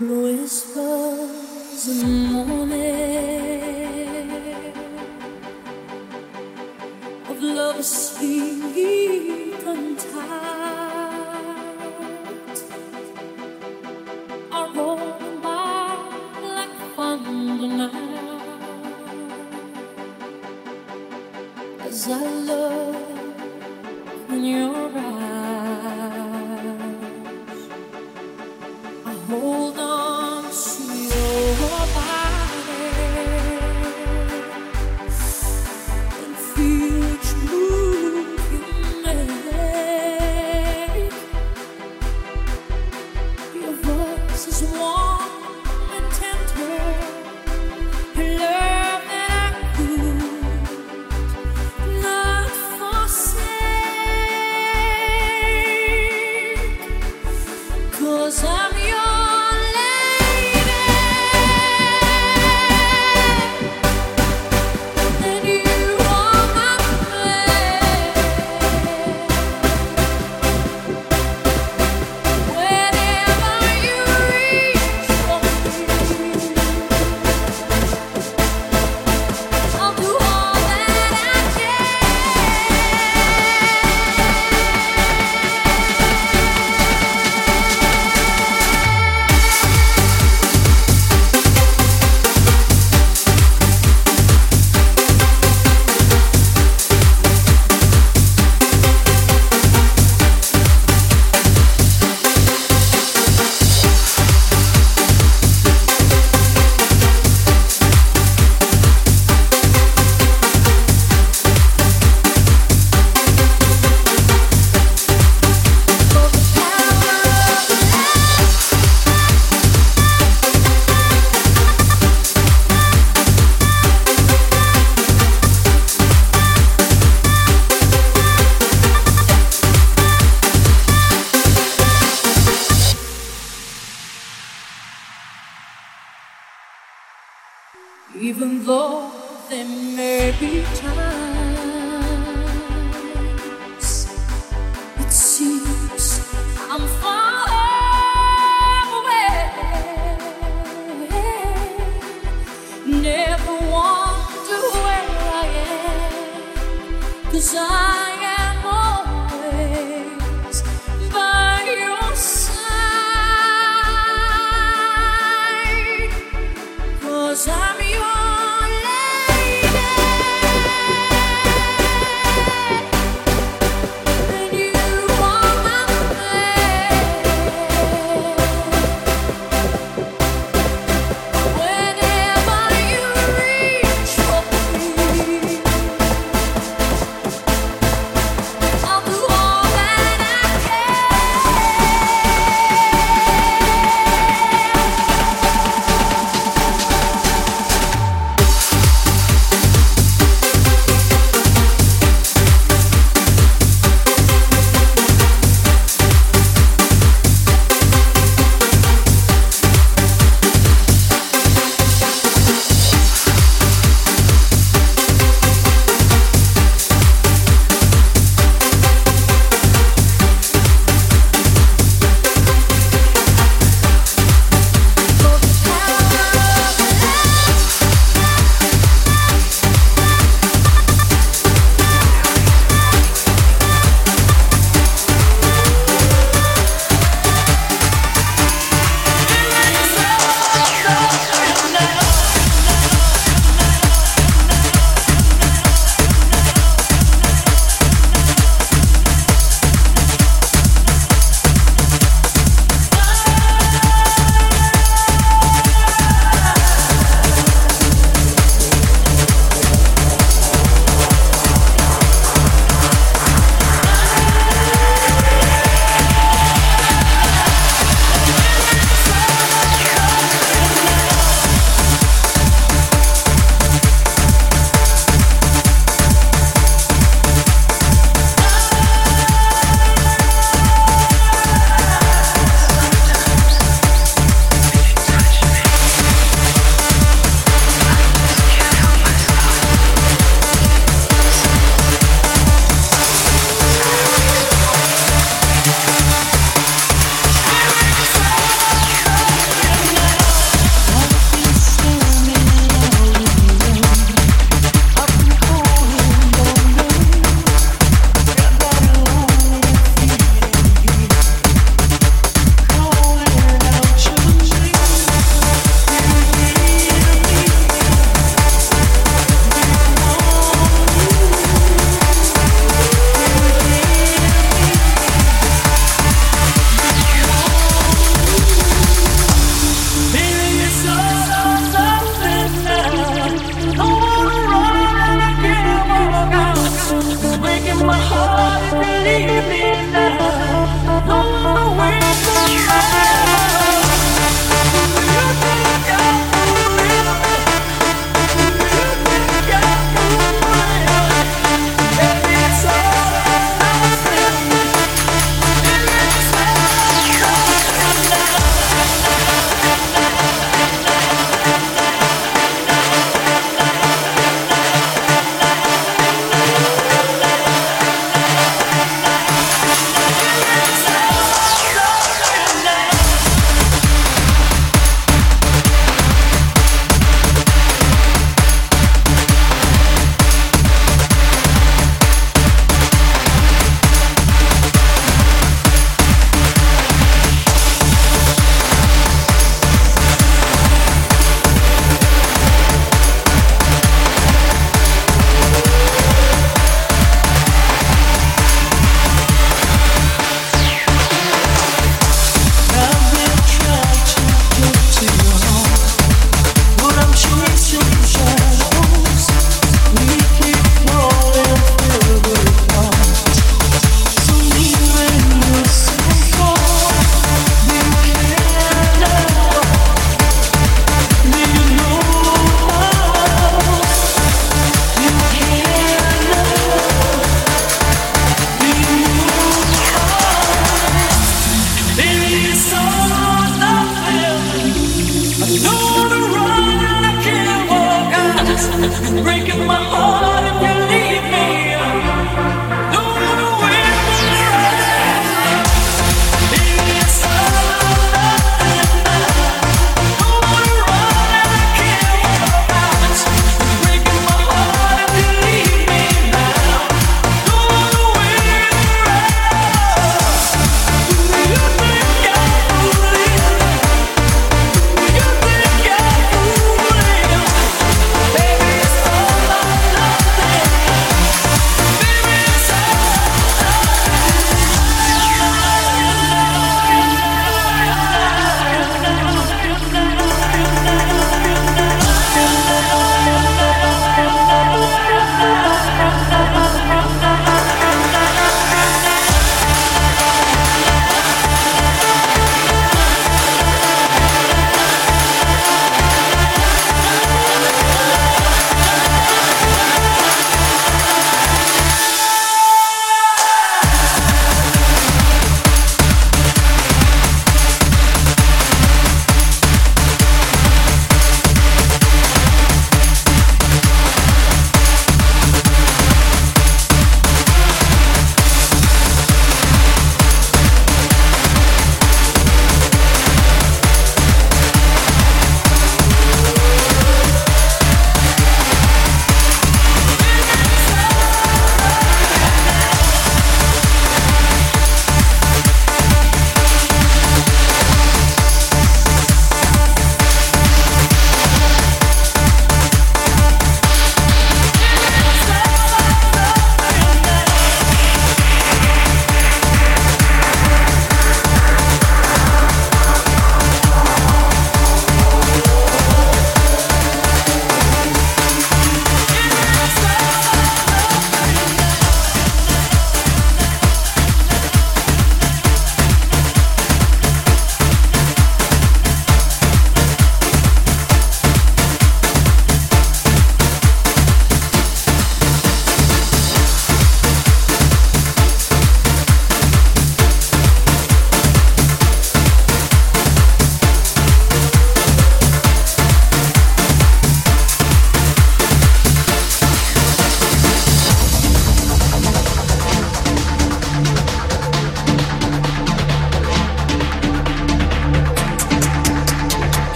[0.00, 2.74] Whispers in the morning
[7.28, 9.96] of love asleep and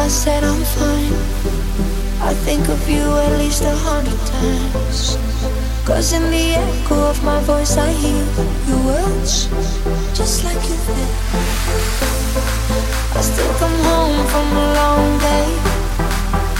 [0.04, 1.14] I said I'm fine.
[2.20, 5.16] I think of you at least a hundred times.
[5.86, 8.26] Cause in the echo of my voice, I hear
[8.68, 9.48] your words,
[10.12, 11.08] just like you did.
[13.16, 15.48] I still come home from a long day.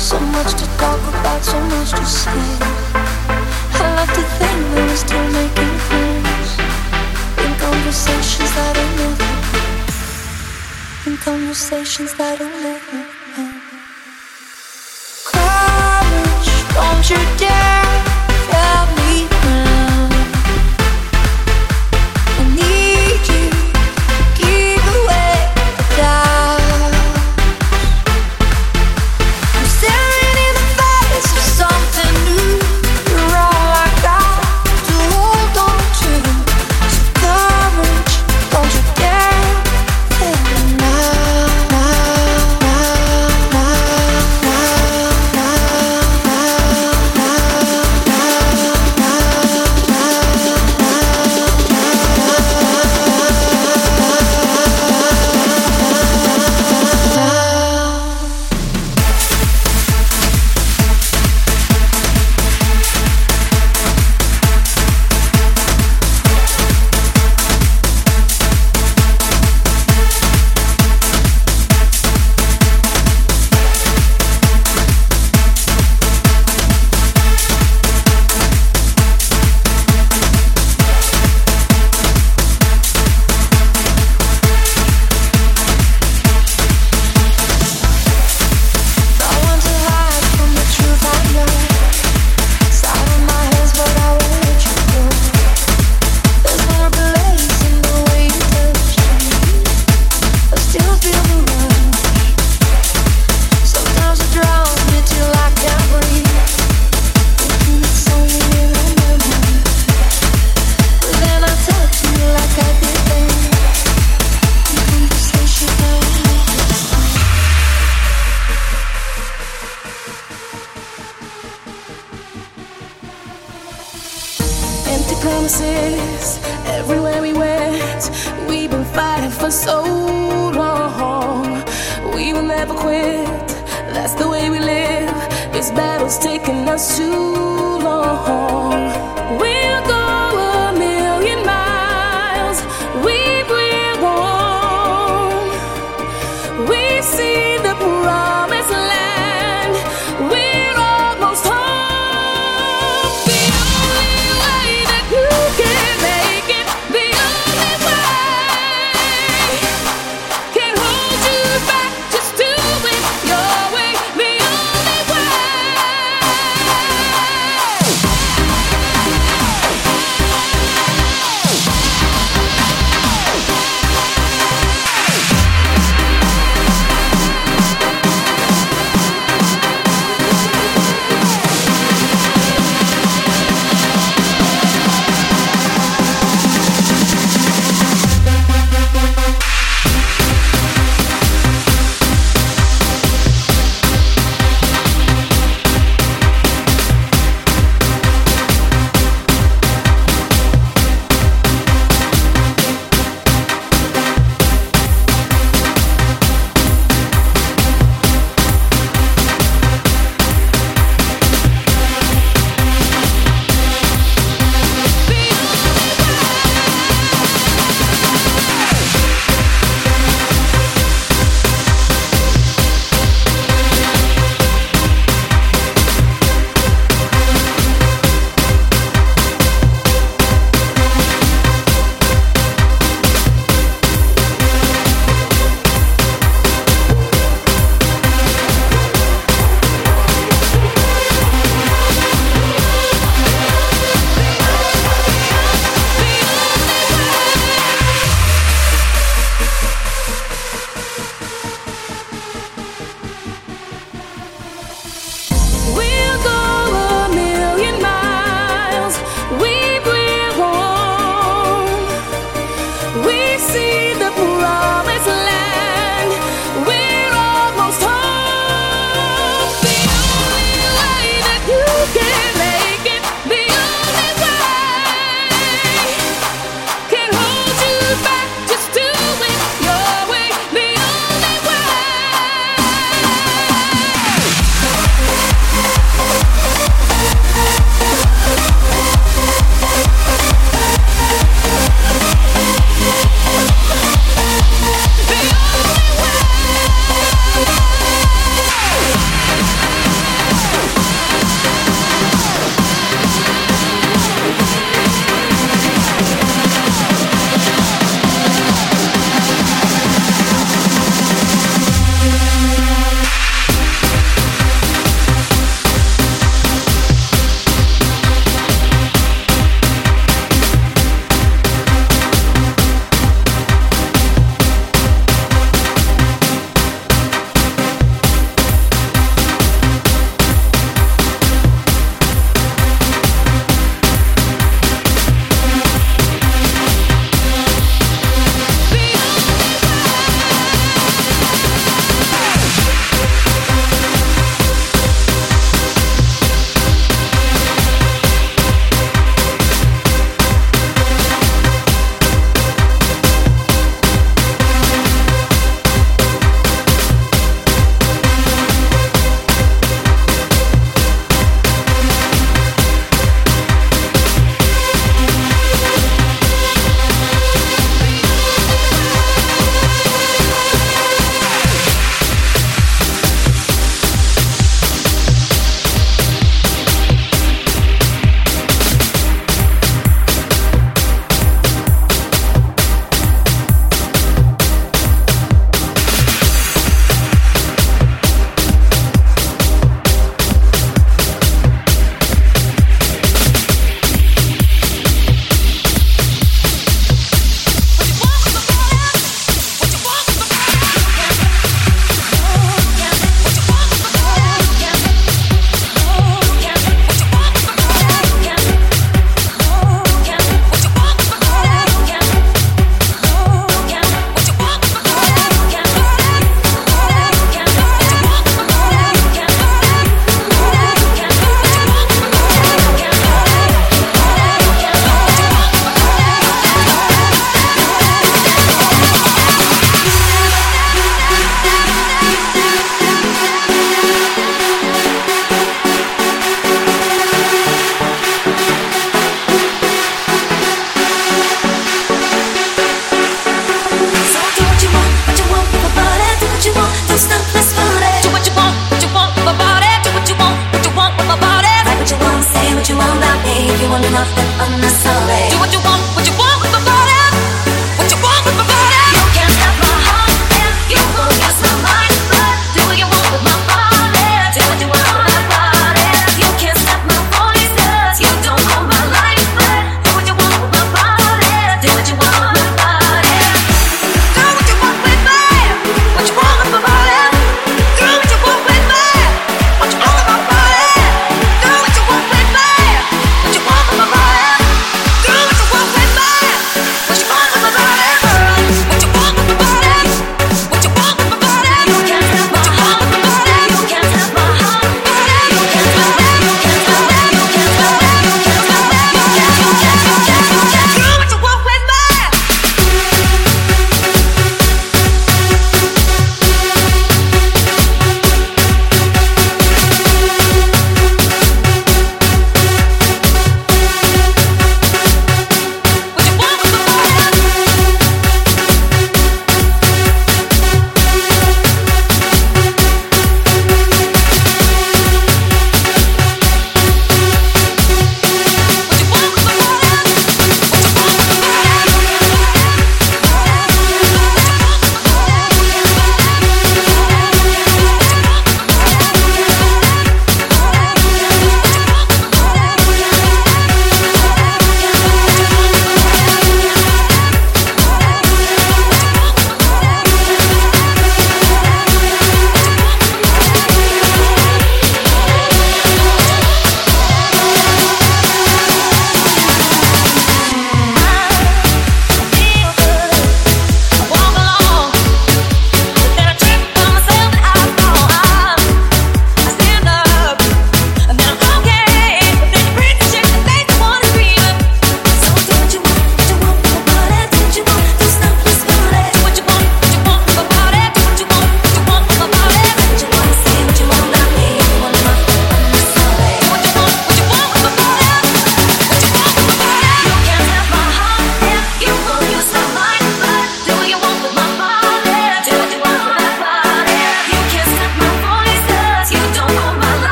[0.00, 2.40] So much to talk about, so much to say.
[3.76, 6.56] I love to think that we're still making friends.
[7.44, 9.36] In conversations that are nothing.
[11.12, 13.05] In conversations that are nothing.
[17.08, 17.45] you do?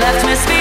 [0.00, 0.53] left me